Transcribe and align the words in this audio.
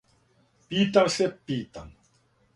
Питам 0.69 1.11
се, 1.17 1.29
питам. 1.45 1.95